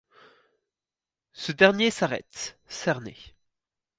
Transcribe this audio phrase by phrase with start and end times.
[1.31, 3.15] Ce dernier s’arrête, cerné.